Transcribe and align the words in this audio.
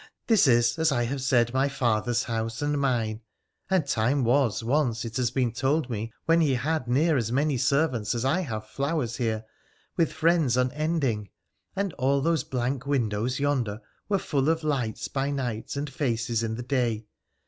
This 0.25 0.47
is, 0.47 0.79
as 0.79 0.91
I 0.91 1.03
have 1.03 1.21
said, 1.21 1.53
my 1.53 1.69
father's 1.69 2.23
house, 2.23 2.63
and 2.63 2.81
mine; 2.81 3.21
and 3.69 3.85
time 3.85 4.23
was, 4.23 4.63
once, 4.63 5.05
it 5.05 5.15
has 5.17 5.29
been 5.29 5.51
told 5.51 5.91
me, 5.91 6.11
when 6.25 6.41
he 6.41 6.55
had 6.55 6.87
near 6.87 7.17
as 7.17 7.31
many 7.31 7.55
servants 7.55 8.15
as 8.15 8.25
I 8.25 8.39
have 8.39 8.65
flowers 8.65 9.17
here, 9.17 9.45
with 9.97 10.11
friends 10.11 10.57
unending; 10.57 11.29
and 11.75 11.93
all 11.99 12.19
those 12.19 12.43
blank 12.43 12.87
windows, 12.87 13.39
yonder, 13.39 13.79
were 14.09 14.17
full 14.17 14.49
of 14.49 14.63
lights 14.63 15.07
by 15.07 15.29
night 15.29 15.75
and 15.75 15.87
faces 15.87 16.41
in 16.41 16.55
the 16.55 16.63
day. 16.63 17.05